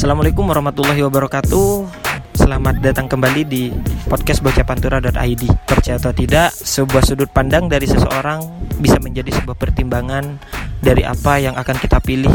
Assalamualaikum 0.00 0.48
warahmatullahi 0.48 1.04
wabarakatuh. 1.04 1.84
Selamat 2.32 2.80
datang 2.80 3.04
kembali 3.04 3.44
di 3.44 3.68
podcast 4.08 4.40
bocapantura.id 4.40 5.44
Percaya 5.68 6.00
atau 6.00 6.16
tidak, 6.16 6.56
sebuah 6.56 7.04
sudut 7.04 7.28
pandang 7.28 7.68
dari 7.68 7.84
seseorang 7.84 8.40
bisa 8.80 8.96
menjadi 8.96 9.28
sebuah 9.28 9.60
pertimbangan 9.60 10.40
dari 10.80 11.04
apa 11.04 11.44
yang 11.44 11.52
akan 11.52 11.76
kita 11.76 12.00
pilih 12.00 12.32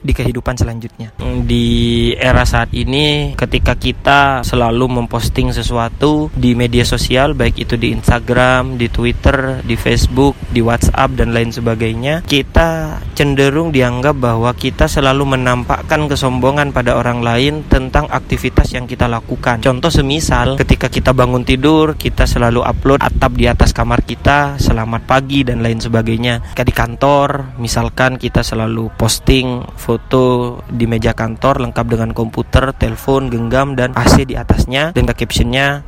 di 0.00 0.16
kehidupan 0.16 0.56
selanjutnya. 0.56 1.12
Di 1.20 1.68
era 2.16 2.48
saat 2.48 2.72
ini 2.72 3.36
ketika 3.36 3.76
kita 3.76 4.40
selalu 4.40 5.04
memposting 5.04 5.52
sesuatu 5.52 6.32
di 6.32 6.56
media 6.56 6.82
sosial 6.88 7.36
baik 7.36 7.60
itu 7.68 7.76
di 7.76 7.92
Instagram, 7.92 8.80
di 8.80 8.88
Twitter, 8.88 9.60
di 9.60 9.76
Facebook, 9.76 10.34
di 10.48 10.64
WhatsApp 10.64 11.20
dan 11.20 11.36
lain 11.36 11.52
sebagainya, 11.52 12.24
kita 12.24 13.02
cenderung 13.12 13.68
dianggap 13.70 14.16
bahwa 14.16 14.56
kita 14.56 14.88
selalu 14.88 15.36
menampakkan 15.36 16.08
kesombongan 16.08 16.72
pada 16.72 16.96
orang 16.96 17.20
lain 17.20 17.68
tentang 17.68 18.08
aktivitas 18.08 18.72
yang 18.72 18.88
kita 18.88 19.04
lakukan. 19.04 19.60
Contoh 19.60 19.92
semisal 19.92 20.56
ketika 20.56 20.88
kita 20.88 21.12
bangun 21.12 21.44
tidur, 21.44 22.00
kita 22.00 22.24
selalu 22.24 22.64
upload 22.64 23.04
atap 23.04 23.36
di 23.36 23.44
atas 23.44 23.76
kamar 23.76 24.00
kita, 24.00 24.56
selamat 24.56 25.04
pagi 25.04 25.44
dan 25.44 25.60
lain 25.60 25.76
sebagainya. 25.76 26.40
Ketika 26.56 26.64
di 26.70 26.72
kantor, 26.76 27.58
misalkan 27.58 28.14
kita 28.14 28.46
selalu 28.46 28.94
posting 28.94 29.64
foto 29.90 30.62
di 30.70 30.86
meja 30.86 31.10
kantor 31.10 31.66
lengkap 31.66 31.86
dengan 31.90 32.10
komputer, 32.14 32.70
telepon, 32.78 33.26
genggam 33.26 33.74
dan 33.74 33.90
AC 33.98 34.22
di 34.22 34.38
atasnya. 34.38 34.94
Dengan 34.94 35.18
captionnya 35.18 35.82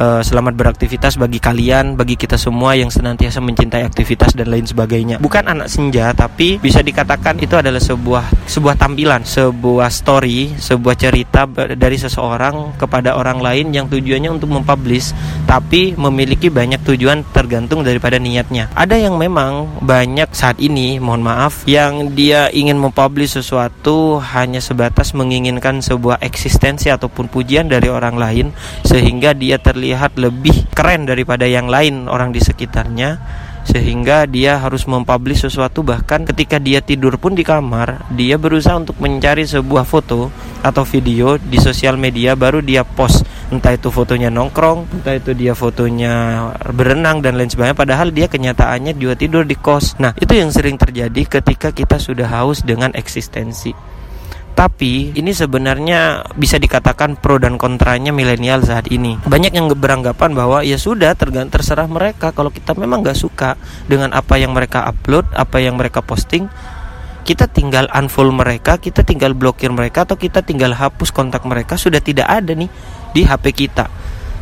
uh, 0.00 0.20
selamat 0.24 0.56
beraktivitas 0.56 1.20
bagi 1.20 1.36
kalian, 1.36 1.94
bagi 1.94 2.16
kita 2.16 2.40
semua 2.40 2.72
yang 2.74 2.88
senantiasa 2.88 3.44
mencintai 3.44 3.84
aktivitas 3.84 4.32
dan 4.32 4.48
lain 4.48 4.64
sebagainya. 4.64 5.20
Bukan 5.20 5.44
anak 5.44 5.68
senja, 5.68 6.10
tapi 6.16 6.56
bisa 6.56 6.80
dikatakan 6.80 7.36
itu 7.36 7.54
adalah 7.60 7.78
sebuah 7.78 8.48
sebuah 8.48 8.74
tampilan, 8.80 9.22
sebuah 9.22 9.92
story, 9.92 10.56
sebuah 10.56 10.96
cerita 10.96 11.44
dari 11.76 12.00
seseorang 12.00 12.80
kepada 12.80 13.14
orang 13.14 13.44
lain 13.44 13.70
yang 13.76 13.86
tujuannya 13.86 14.32
untuk 14.32 14.48
mempublish, 14.50 15.12
tapi 15.44 15.92
memiliki 15.94 16.48
banyak 16.48 16.80
tujuan 16.82 17.22
tergantung 17.36 17.84
daripada 17.84 18.16
niatnya. 18.16 18.72
Ada 18.72 18.96
yang 18.96 19.20
memang 19.20 19.84
banyak 19.84 20.32
saat 20.32 20.56
ini, 20.58 20.96
mohon 20.96 21.20
maaf, 21.20 21.68
yang 21.68 22.16
dia 22.16 22.48
ingin 22.50 22.80
mempublish 22.80 23.36
sesuatu 23.36 24.18
hanya 24.32 24.62
sebatas 24.62 25.12
menginginkan 25.12 25.84
sebuah 25.84 26.22
eksistensi 26.24 26.88
ataupun 26.88 27.28
pujian 27.28 27.68
dari 27.68 27.90
orang 27.90 28.16
lain 28.16 28.46
sehingga 28.86 29.36
dia 29.36 29.60
terlihat 29.60 29.89
lebih 29.96 30.68
keren 30.74 31.08
daripada 31.08 31.48
yang 31.48 31.70
lain 31.70 32.06
orang 32.10 32.30
di 32.34 32.42
sekitarnya 32.42 33.18
sehingga 33.64 34.24
dia 34.24 34.58
harus 34.58 34.88
mempublish 34.88 35.46
sesuatu. 35.46 35.84
Bahkan 35.84 36.28
ketika 36.32 36.56
dia 36.56 36.80
tidur 36.80 37.16
pun 37.20 37.36
di 37.36 37.44
kamar 37.44 38.08
dia 38.12 38.40
berusaha 38.40 38.76
untuk 38.76 38.96
mencari 38.98 39.44
sebuah 39.44 39.84
foto 39.84 40.32
atau 40.60 40.84
video 40.84 41.40
di 41.40 41.56
sosial 41.60 41.96
media 41.96 42.36
baru 42.36 42.60
dia 42.60 42.82
post. 42.84 43.24
Entah 43.50 43.74
itu 43.74 43.90
fotonya 43.90 44.30
nongkrong 44.30 45.02
entah 45.02 45.18
itu 45.18 45.34
dia 45.34 45.58
fotonya 45.58 46.46
berenang 46.70 47.18
dan 47.18 47.34
lain 47.34 47.50
sebagainya 47.50 47.78
padahal 47.78 48.14
dia 48.14 48.30
kenyataannya 48.30 48.94
juga 48.94 49.18
tidur 49.18 49.42
di 49.42 49.58
kos. 49.58 49.98
Nah 49.98 50.14
itu 50.14 50.30
yang 50.38 50.54
sering 50.54 50.78
terjadi 50.78 51.40
ketika 51.40 51.74
kita 51.74 51.98
sudah 51.98 52.30
haus 52.30 52.62
dengan 52.62 52.94
eksistensi 52.94 53.74
tapi 54.54 55.14
ini 55.16 55.32
sebenarnya 55.32 56.28
bisa 56.36 56.60
dikatakan 56.60 57.16
pro 57.16 57.40
dan 57.40 57.56
kontranya 57.56 58.12
milenial 58.12 58.60
saat 58.60 58.90
ini. 58.92 59.16
Banyak 59.24 59.56
yang 59.56 59.72
beranggapan 59.72 60.36
bahwa 60.36 60.60
ya 60.60 60.76
sudah 60.76 61.16
terserah 61.16 61.88
mereka 61.88 62.34
kalau 62.36 62.52
kita 62.52 62.76
memang 62.76 63.00
nggak 63.00 63.16
suka 63.16 63.56
dengan 63.88 64.12
apa 64.12 64.36
yang 64.36 64.52
mereka 64.52 64.84
upload, 64.84 65.24
apa 65.32 65.62
yang 65.64 65.80
mereka 65.80 66.04
posting, 66.04 66.50
kita 67.24 67.46
tinggal 67.46 67.86
unfollow 67.94 68.34
mereka, 68.34 68.76
kita 68.76 69.06
tinggal 69.06 69.38
blokir 69.38 69.70
mereka 69.70 70.02
atau 70.02 70.18
kita 70.18 70.42
tinggal 70.42 70.74
hapus 70.74 71.14
kontak 71.14 71.46
mereka 71.46 71.78
sudah 71.78 72.02
tidak 72.02 72.26
ada 72.26 72.52
nih 72.52 72.68
di 73.14 73.22
HP 73.22 73.54
kita. 73.66 73.86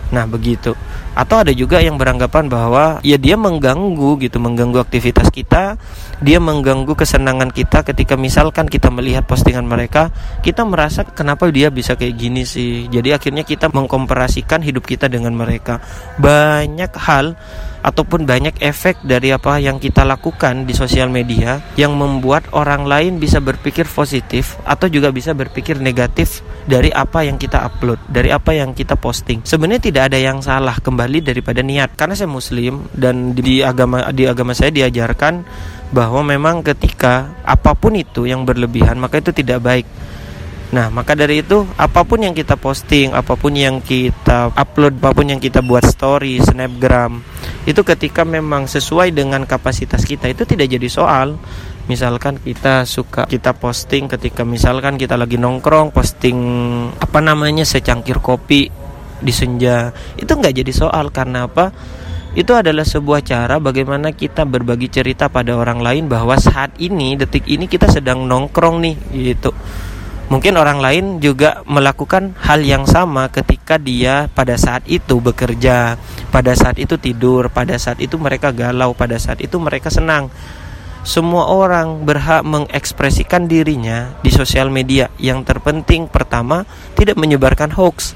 Nah, 0.08 0.24
begitu. 0.24 0.72
Atau 1.18 1.42
ada 1.42 1.50
juga 1.50 1.82
yang 1.82 1.98
beranggapan 1.98 2.46
bahwa 2.46 3.02
ya 3.02 3.18
dia 3.18 3.34
mengganggu 3.34 4.22
gitu, 4.22 4.38
mengganggu 4.38 4.78
aktivitas 4.78 5.34
kita, 5.34 5.74
dia 6.22 6.38
mengganggu 6.38 6.94
kesenangan 6.94 7.50
kita 7.50 7.82
ketika 7.82 8.14
misalkan 8.14 8.70
kita 8.70 8.86
melihat 8.94 9.26
postingan 9.26 9.66
mereka, 9.66 10.14
kita 10.46 10.62
merasa 10.62 11.02
kenapa 11.02 11.50
dia 11.50 11.74
bisa 11.74 11.98
kayak 11.98 12.14
gini 12.14 12.46
sih. 12.46 12.86
Jadi 12.86 13.10
akhirnya 13.10 13.42
kita 13.42 13.66
mengkomparasikan 13.66 14.62
hidup 14.62 14.86
kita 14.86 15.10
dengan 15.10 15.34
mereka. 15.34 15.82
Banyak 16.22 16.94
hal 16.94 17.34
ataupun 17.82 18.26
banyak 18.26 18.58
efek 18.58 19.00
dari 19.06 19.30
apa 19.30 19.62
yang 19.62 19.78
kita 19.78 20.02
lakukan 20.02 20.66
di 20.66 20.74
sosial 20.74 21.08
media 21.08 21.62
yang 21.78 21.94
membuat 21.94 22.50
orang 22.54 22.84
lain 22.84 23.22
bisa 23.22 23.38
berpikir 23.38 23.86
positif 23.86 24.58
atau 24.66 24.90
juga 24.90 25.14
bisa 25.14 25.32
berpikir 25.34 25.78
negatif 25.78 26.42
dari 26.68 26.92
apa 26.92 27.24
yang 27.24 27.40
kita 27.40 27.64
upload, 27.64 27.98
dari 28.10 28.28
apa 28.28 28.52
yang 28.52 28.76
kita 28.76 28.98
posting. 28.98 29.40
Sebenarnya 29.46 29.82
tidak 29.88 30.02
ada 30.12 30.18
yang 30.20 30.44
salah 30.44 30.76
kembali 30.76 31.24
daripada 31.24 31.64
niat. 31.64 31.96
Karena 31.96 32.12
saya 32.12 32.28
muslim 32.28 32.84
dan 32.92 33.32
di 33.32 33.64
agama 33.64 34.10
di 34.12 34.28
agama 34.28 34.52
saya 34.52 34.68
diajarkan 34.74 35.46
bahwa 35.88 36.20
memang 36.20 36.60
ketika 36.60 37.32
apa 37.48 37.72
pun 37.72 37.96
itu 37.96 38.28
yang 38.28 38.44
berlebihan 38.44 39.00
maka 39.00 39.24
itu 39.24 39.32
tidak 39.32 39.64
baik 39.64 39.86
Nah, 40.68 40.92
maka 40.92 41.16
dari 41.16 41.40
itu 41.40 41.64
apa 41.80 42.04
pun 42.04 42.20
yang 42.20 42.36
kita 42.36 42.60
posting, 42.60 43.16
apa 43.16 43.40
pun 43.40 43.56
yang 43.56 43.80
kita 43.80 44.52
upload, 44.52 45.00
apa 45.00 45.16
pun 45.16 45.32
yang 45.32 45.40
kita 45.40 45.64
buat 45.64 45.80
story, 45.80 46.44
snapgram, 46.44 47.24
itu 47.64 47.80
ketika 47.80 48.20
memang 48.28 48.68
sesuai 48.68 49.16
dengan 49.16 49.48
kapasitas 49.48 50.04
kita 50.04 50.28
itu 50.28 50.44
tidak 50.44 50.68
jadi 50.68 50.88
soal. 50.92 51.40
Misalkan 51.88 52.36
kita 52.36 52.84
suka 52.84 53.24
kita 53.24 53.56
posting 53.56 54.12
ketika 54.12 54.44
misalkan 54.44 55.00
kita 55.00 55.16
lagi 55.16 55.40
nongkrong, 55.40 55.88
posting 55.88 56.36
apa 57.00 57.24
namanya 57.24 57.64
secangkir 57.64 58.20
kopi 58.20 58.68
di 59.24 59.32
senja, 59.32 59.88
itu 60.20 60.28
nggak 60.28 60.52
jadi 60.52 60.72
soal 60.76 61.08
karena 61.08 61.48
apa? 61.48 61.72
Itu 62.36 62.52
adalah 62.52 62.84
sebuah 62.84 63.24
cara 63.24 63.56
bagaimana 63.56 64.12
kita 64.12 64.44
berbagi 64.44 64.92
cerita 64.92 65.32
pada 65.32 65.56
orang 65.56 65.80
lain 65.80 66.12
bahwa 66.12 66.36
saat 66.36 66.76
ini, 66.76 67.16
detik 67.16 67.48
ini 67.48 67.64
kita 67.64 67.88
sedang 67.88 68.28
nongkrong 68.28 68.84
nih, 68.84 68.96
gitu 69.32 69.56
Mungkin 70.28 70.60
orang 70.60 70.84
lain 70.84 71.24
juga 71.24 71.64
melakukan 71.64 72.36
hal 72.44 72.60
yang 72.60 72.84
sama 72.84 73.32
ketika 73.32 73.80
dia 73.80 74.28
pada 74.36 74.60
saat 74.60 74.84
itu 74.84 75.24
bekerja, 75.24 75.96
pada 76.28 76.52
saat 76.52 76.76
itu 76.76 77.00
tidur, 77.00 77.48
pada 77.48 77.80
saat 77.80 77.96
itu 77.96 78.20
mereka 78.20 78.52
galau, 78.52 78.92
pada 78.92 79.16
saat 79.16 79.40
itu 79.40 79.56
mereka 79.56 79.88
senang. 79.88 80.28
Semua 81.00 81.48
orang 81.48 82.04
berhak 82.04 82.44
mengekspresikan 82.44 83.48
dirinya 83.48 84.12
di 84.20 84.28
sosial 84.28 84.68
media. 84.68 85.08
Yang 85.16 85.48
terpenting 85.48 86.12
pertama, 86.12 86.68
tidak 86.92 87.16
menyebarkan 87.16 87.72
hoax 87.72 88.12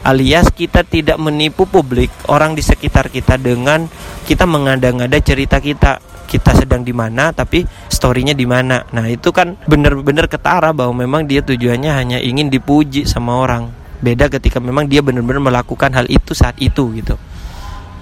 alias 0.00 0.48
kita 0.48 0.80
tidak 0.80 1.20
menipu 1.20 1.68
publik 1.68 2.08
orang 2.32 2.56
di 2.56 2.64
sekitar 2.64 3.12
kita 3.12 3.36
dengan 3.36 3.84
kita 4.24 4.48
mengada-ngada 4.48 5.20
cerita 5.20 5.60
kita 5.60 6.00
kita 6.30 6.54
sedang 6.54 6.86
di 6.86 6.94
mana 6.94 7.34
tapi 7.34 7.66
storynya 7.90 8.30
di 8.38 8.46
mana. 8.46 8.86
Nah 8.94 9.10
itu 9.10 9.34
kan 9.34 9.58
bener-bener 9.66 10.30
ketara 10.30 10.70
bahwa 10.70 11.02
memang 11.02 11.26
dia 11.26 11.42
tujuannya 11.42 11.90
hanya 11.90 12.18
ingin 12.22 12.46
dipuji 12.46 13.02
sama 13.02 13.42
orang. 13.42 13.66
Beda 13.98 14.30
ketika 14.30 14.62
memang 14.62 14.86
dia 14.86 15.02
benar-benar 15.02 15.42
melakukan 15.42 15.90
hal 15.90 16.06
itu 16.06 16.30
saat 16.30 16.54
itu 16.62 16.94
gitu. 16.94 17.18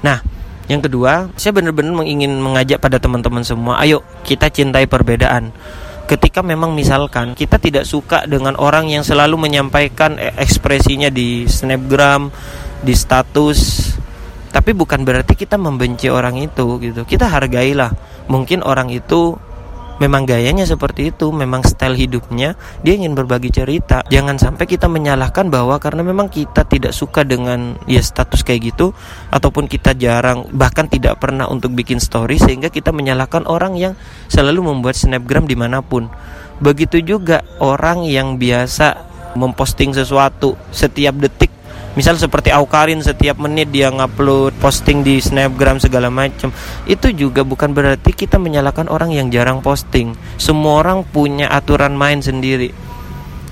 Nah 0.05 0.21
yang 0.69 0.85
kedua 0.85 1.33
saya 1.41 1.57
benar-benar 1.57 2.05
ingin 2.05 2.37
mengajak 2.37 2.77
pada 2.77 3.01
teman-teman 3.01 3.41
semua 3.41 3.81
ayo 3.81 4.05
kita 4.29 4.53
cintai 4.53 4.85
perbedaan. 4.85 5.49
Ketika 6.05 6.45
memang 6.45 6.73
misalkan 6.73 7.33
kita 7.33 7.57
tidak 7.57 7.85
suka 7.89 8.25
dengan 8.29 8.57
orang 8.61 8.89
yang 8.89 9.05
selalu 9.05 9.49
menyampaikan 9.49 10.17
ekspresinya 10.17 11.13
di 11.13 11.45
snapgram 11.49 12.33
di 12.81 12.97
status 12.97 13.61
tapi 14.49 14.73
bukan 14.73 15.05
berarti 15.05 15.37
kita 15.37 15.61
membenci 15.61 16.09
orang 16.09 16.41
itu 16.41 16.81
gitu. 16.81 17.05
Kita 17.05 17.29
hargailah 17.29 17.93
mungkin 18.29 18.63
orang 18.63 18.93
itu 18.93 19.37
memang 19.99 20.25
gayanya 20.25 20.65
seperti 20.65 21.11
itu, 21.11 21.35
memang 21.35 21.67
style 21.67 21.99
hidupnya, 21.99 22.55
dia 22.87 22.95
ingin 22.95 23.19
berbagi 23.19 23.51
cerita. 23.51 24.07
Jangan 24.07 24.39
sampai 24.39 24.65
kita 24.71 24.87
menyalahkan 24.87 25.51
bahwa 25.51 25.77
karena 25.83 26.07
memang 26.07 26.31
kita 26.31 26.65
tidak 26.65 26.95
suka 26.95 27.27
dengan 27.27 27.77
ya 27.91 27.99
status 27.99 28.47
kayak 28.47 28.73
gitu 28.75 28.95
ataupun 29.35 29.67
kita 29.67 29.99
jarang 29.99 30.47
bahkan 30.55 30.87
tidak 30.87 31.19
pernah 31.19 31.51
untuk 31.51 31.75
bikin 31.75 31.99
story 31.99 32.39
sehingga 32.39 32.71
kita 32.71 32.95
menyalahkan 32.95 33.45
orang 33.51 33.75
yang 33.75 33.93
selalu 34.31 34.71
membuat 34.71 34.95
snapgram 34.95 35.45
di 35.51 35.59
mana 35.59 35.83
pun. 35.83 36.07
Begitu 36.59 37.03
juga 37.03 37.43
orang 37.63 38.07
yang 38.07 38.39
biasa 38.39 39.07
memposting 39.39 39.95
sesuatu 39.95 40.59
setiap 40.75 41.15
detik 41.21 41.48
misal 41.99 42.15
seperti 42.15 42.55
Aukarin 42.55 43.03
setiap 43.03 43.43
menit 43.43 43.75
dia 43.75 43.91
ngupload 43.91 44.55
posting 44.63 45.03
di 45.03 45.19
snapgram 45.19 45.83
segala 45.83 46.07
macam 46.15 46.55
itu 46.87 47.11
juga 47.11 47.43
bukan 47.43 47.75
berarti 47.75 48.15
kita 48.15 48.39
menyalahkan 48.39 48.87
orang 48.87 49.11
yang 49.11 49.35
jarang 49.35 49.59
posting. 49.59 50.15
Semua 50.39 50.87
orang 50.87 51.03
punya 51.03 51.51
aturan 51.51 51.99
main 51.99 52.23
sendiri. 52.23 52.71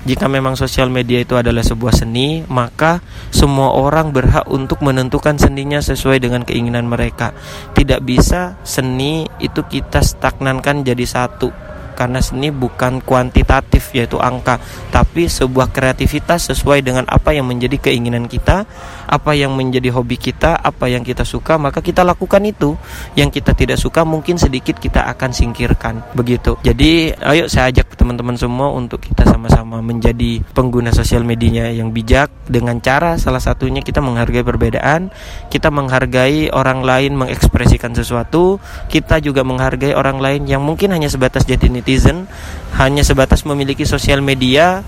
Jika 0.07 0.31
memang 0.31 0.55
sosial 0.55 0.87
media 0.87 1.19
itu 1.19 1.35
adalah 1.35 1.59
sebuah 1.59 1.91
seni, 1.91 2.39
maka 2.47 3.03
semua 3.27 3.75
orang 3.75 4.15
berhak 4.15 4.47
untuk 4.47 4.79
menentukan 4.79 5.35
seninya 5.35 5.83
sesuai 5.83 6.23
dengan 6.23 6.47
keinginan 6.47 6.87
mereka. 6.87 7.35
Tidak 7.75 7.99
bisa 8.07 8.55
seni 8.63 9.27
itu 9.43 9.67
kita 9.67 9.99
stagnankan 9.99 10.87
jadi 10.87 11.03
satu 11.03 11.66
karena 11.97 12.21
seni 12.21 12.53
bukan 12.53 13.01
kuantitatif 13.01 13.89
yaitu 13.97 14.21
angka 14.21 14.61
tapi 14.93 15.25
sebuah 15.25 15.73
kreativitas 15.73 16.53
sesuai 16.53 16.85
dengan 16.85 17.09
apa 17.09 17.33
yang 17.33 17.49
menjadi 17.49 17.89
keinginan 17.89 18.29
kita 18.29 18.69
apa 19.07 19.31
yang 19.33 19.55
menjadi 19.55 19.89
hobi 19.95 20.19
kita 20.19 20.59
apa 20.59 20.91
yang 20.91 21.01
kita 21.01 21.23
suka 21.23 21.55
maka 21.55 21.79
kita 21.79 22.03
lakukan 22.03 22.43
itu. 22.43 22.75
Yang 23.15 23.41
kita 23.41 23.51
tidak 23.55 23.77
suka 23.79 24.03
mungkin 24.03 24.35
sedikit 24.35 24.77
kita 24.77 25.07
akan 25.15 25.31
singkirkan. 25.31 26.03
Begitu. 26.13 26.59
Jadi 26.61 27.15
ayo 27.17 27.47
saya 27.47 27.71
ajak 27.71 27.95
teman-teman 27.95 28.35
semua 28.35 28.69
untuk 28.75 29.01
kita 29.01 29.23
sama-sama 29.25 29.79
menjadi 29.81 30.43
pengguna 30.53 30.91
sosial 30.91 31.23
media 31.23 31.71
yang 31.71 31.95
bijak. 31.95 32.29
Dengan 32.47 32.79
cara 32.83 33.15
salah 33.19 33.41
satunya 33.41 33.79
kita 33.83 33.99
menghargai 33.99 34.43
perbedaan 34.43 35.11
kita 35.47 35.71
menghargai 35.71 36.51
orang 36.51 36.83
lain 36.83 37.15
mengekspresikan 37.15 37.91
sesuatu 37.91 38.59
kita 38.87 39.19
juga 39.23 39.43
menghargai 39.43 39.93
orang 39.95 40.19
lain 40.19 40.41
yang 40.47 40.63
mungkin 40.63 40.91
hanya 40.91 41.07
sebatas 41.07 41.47
jadi 41.47 41.67
netizen, 41.71 42.27
hanya 42.75 43.03
sebatas 43.03 43.43
memiliki 43.43 43.83
sosial 43.83 44.19
media, 44.19 44.83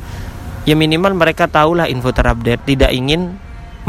ya 0.67 0.75
minimal 0.75 1.15
mereka 1.15 1.47
tahulah 1.47 1.87
info 1.87 2.11
terupdate, 2.11 2.63
tidak 2.65 2.91
ingin 2.91 3.37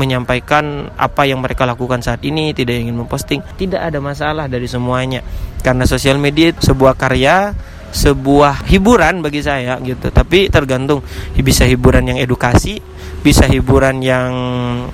menyampaikan 0.00 0.88
apa 0.96 1.28
yang 1.28 1.44
mereka 1.44 1.68
lakukan 1.68 2.00
saat 2.00 2.24
ini, 2.24 2.56
tidak 2.56 2.80
ingin 2.80 2.96
memposting, 2.96 3.44
tidak 3.60 3.84
ada 3.84 4.00
masalah 4.00 4.48
dari 4.48 4.64
semuanya. 4.64 5.20
Karena 5.60 5.84
sosial 5.84 6.16
media 6.16 6.56
sebuah 6.56 6.96
karya, 6.96 7.52
sebuah 7.90 8.66
hiburan 8.70 9.20
bagi 9.20 9.42
saya 9.42 9.78
gitu. 9.82 10.10
Tapi 10.10 10.48
tergantung 10.48 11.02
bisa 11.36 11.66
hiburan 11.66 12.14
yang 12.14 12.18
edukasi, 12.18 12.78
bisa 13.20 13.44
hiburan 13.44 14.00
yang 14.00 14.32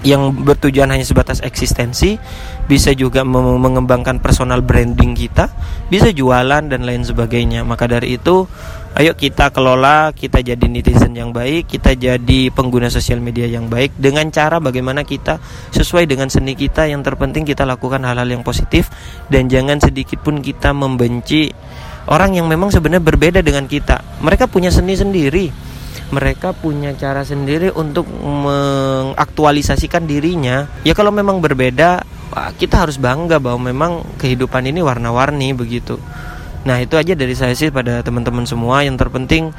yang 0.02 0.32
bertujuan 0.32 0.90
hanya 0.90 1.06
sebatas 1.06 1.44
eksistensi, 1.44 2.18
bisa 2.66 2.90
juga 2.96 3.22
mengembangkan 3.22 4.18
personal 4.18 4.64
branding 4.64 5.14
kita, 5.14 5.52
bisa 5.92 6.10
jualan 6.10 6.66
dan 6.66 6.82
lain 6.82 7.06
sebagainya. 7.06 7.62
Maka 7.62 7.86
dari 7.86 8.18
itu, 8.18 8.48
ayo 8.98 9.12
kita 9.14 9.54
kelola, 9.54 10.10
kita 10.10 10.42
jadi 10.42 10.66
netizen 10.66 11.14
yang 11.14 11.30
baik, 11.30 11.70
kita 11.70 11.94
jadi 11.94 12.50
pengguna 12.50 12.90
sosial 12.90 13.22
media 13.22 13.46
yang 13.46 13.70
baik 13.70 13.94
dengan 13.94 14.26
cara 14.34 14.58
bagaimana 14.58 15.06
kita 15.06 15.38
sesuai 15.70 16.10
dengan 16.10 16.26
seni 16.32 16.58
kita. 16.58 16.90
Yang 16.90 17.12
terpenting 17.12 17.46
kita 17.46 17.62
lakukan 17.62 18.02
hal-hal 18.02 18.26
yang 18.26 18.42
positif 18.42 18.90
dan 19.30 19.46
jangan 19.46 19.78
sedikit 19.78 20.18
pun 20.24 20.42
kita 20.42 20.74
membenci 20.74 21.52
orang 22.10 22.38
yang 22.38 22.46
memang 22.50 22.70
sebenarnya 22.70 23.04
berbeda 23.04 23.40
dengan 23.42 23.66
kita. 23.70 24.22
Mereka 24.22 24.50
punya 24.50 24.70
seni 24.70 24.94
sendiri 24.94 25.66
mereka 26.06 26.54
punya 26.54 26.94
cara 26.94 27.26
sendiri 27.26 27.74
untuk 27.74 28.06
mengaktualisasikan 28.22 30.06
dirinya. 30.06 30.70
Ya 30.86 30.94
kalau 30.94 31.10
memang 31.10 31.42
berbeda, 31.42 32.06
kita 32.58 32.86
harus 32.86 32.94
bangga 33.00 33.42
bahwa 33.42 33.66
memang 33.70 34.06
kehidupan 34.20 34.70
ini 34.70 34.86
warna-warni 34.86 35.50
begitu. 35.50 35.98
Nah, 36.66 36.82
itu 36.82 36.98
aja 36.98 37.14
dari 37.14 37.34
saya 37.34 37.54
sih 37.54 37.70
pada 37.70 38.02
teman-teman 38.02 38.42
semua. 38.42 38.82
Yang 38.82 39.06
terpenting 39.06 39.54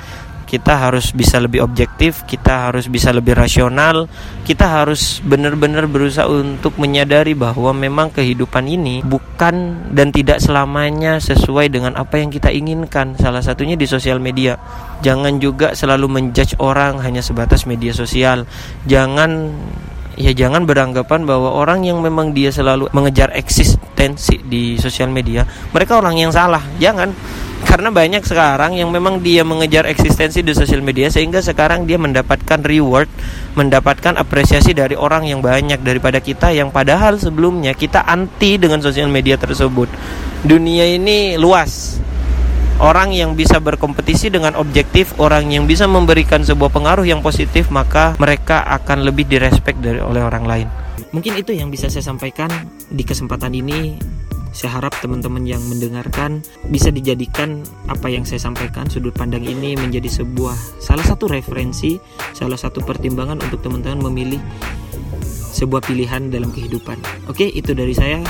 kita 0.48 0.80
harus 0.80 1.12
bisa 1.12 1.44
lebih 1.44 1.60
objektif, 1.60 2.24
kita 2.24 2.72
harus 2.72 2.88
bisa 2.88 3.12
lebih 3.12 3.36
rasional, 3.36 4.08
kita 4.48 4.64
harus 4.64 5.20
benar-benar 5.20 5.92
berusaha 5.92 6.24
untuk 6.32 6.80
menyadari 6.80 7.36
bahwa 7.36 7.76
memang 7.76 8.16
kehidupan 8.16 8.64
ini 8.64 9.04
bukan 9.04 9.86
dan 9.92 10.16
tidak 10.16 10.40
selamanya 10.40 11.20
sesuai 11.20 11.68
dengan 11.68 12.00
apa 12.00 12.24
yang 12.24 12.32
kita 12.32 12.48
inginkan. 12.48 13.20
Salah 13.20 13.44
satunya 13.44 13.76
di 13.76 13.84
sosial 13.84 14.24
media. 14.24 14.56
Jangan 15.04 15.44
juga 15.44 15.76
selalu 15.76 16.08
menjudge 16.08 16.58
orang 16.64 17.04
hanya 17.04 17.20
sebatas 17.20 17.68
media 17.68 17.92
sosial. 17.92 18.48
Jangan 18.88 19.52
ya 20.18 20.34
jangan 20.34 20.66
beranggapan 20.66 21.30
bahwa 21.30 21.54
orang 21.54 21.86
yang 21.86 22.02
memang 22.02 22.34
dia 22.34 22.50
selalu 22.50 22.90
mengejar 22.90 23.30
eksistensi 23.38 24.42
di 24.42 24.74
sosial 24.82 25.14
media 25.14 25.46
mereka 25.70 26.02
orang 26.02 26.18
yang 26.18 26.34
salah 26.34 26.66
jangan 26.82 27.14
karena 27.66 27.90
banyak 27.90 28.22
sekarang 28.22 28.78
yang 28.78 28.94
memang 28.94 29.24
dia 29.24 29.42
mengejar 29.42 29.90
eksistensi 29.90 30.46
di 30.46 30.54
sosial 30.54 30.86
media 30.86 31.10
sehingga 31.10 31.42
sekarang 31.42 31.90
dia 31.90 31.98
mendapatkan 31.98 32.62
reward 32.62 33.10
mendapatkan 33.58 34.14
apresiasi 34.20 34.78
dari 34.78 34.94
orang 34.94 35.26
yang 35.26 35.42
banyak 35.42 35.82
daripada 35.82 36.22
kita 36.22 36.54
yang 36.54 36.70
padahal 36.70 37.18
sebelumnya 37.18 37.74
kita 37.74 38.06
anti 38.06 38.62
dengan 38.62 38.84
sosial 38.84 39.10
media 39.10 39.40
tersebut 39.42 39.90
dunia 40.46 40.86
ini 40.86 41.40
luas 41.42 41.98
orang 42.78 43.10
yang 43.14 43.34
bisa 43.34 43.58
berkompetisi 43.58 44.30
dengan 44.30 44.54
objektif, 44.58 45.18
orang 45.18 45.50
yang 45.50 45.66
bisa 45.66 45.90
memberikan 45.90 46.46
sebuah 46.46 46.70
pengaruh 46.70 47.06
yang 47.10 47.26
positif, 47.26 47.74
maka 47.74 48.14
mereka 48.22 48.62
akan 48.66 49.02
lebih 49.02 49.26
direspek 49.26 49.82
dari 49.82 49.98
oleh 49.98 50.22
orang 50.22 50.46
lain. 50.46 50.68
Mungkin 51.10 51.40
itu 51.40 51.56
yang 51.56 51.74
bisa 51.74 51.90
saya 51.90 52.06
sampaikan 52.06 52.50
di 52.92 53.02
kesempatan 53.02 53.54
ini. 53.56 53.98
Saya 54.58 54.82
harap 54.82 54.98
teman-teman 55.06 55.46
yang 55.46 55.62
mendengarkan 55.70 56.42
bisa 56.74 56.90
dijadikan 56.90 57.62
apa 57.86 58.10
yang 58.10 58.26
saya 58.26 58.42
sampaikan 58.42 58.90
sudut 58.90 59.14
pandang 59.14 59.46
ini 59.46 59.78
menjadi 59.78 60.10
sebuah 60.10 60.82
salah 60.82 61.06
satu 61.06 61.30
referensi, 61.30 62.02
salah 62.34 62.58
satu 62.58 62.82
pertimbangan 62.82 63.38
untuk 63.38 63.62
teman-teman 63.62 64.10
memilih 64.10 64.42
sebuah 65.54 65.86
pilihan 65.86 66.34
dalam 66.34 66.50
kehidupan. 66.50 66.98
Oke, 67.30 67.46
itu 67.54 67.78
dari 67.78 67.94
saya. 67.94 68.26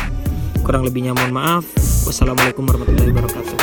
Kurang 0.68 0.84
lebihnya 0.84 1.16
mohon 1.16 1.32
maaf. 1.32 1.64
Wassalamualaikum 2.04 2.68
warahmatullahi 2.68 3.08
wabarakatuh. 3.08 3.56